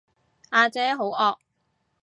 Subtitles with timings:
[0.51, 1.37] 呀姐好惡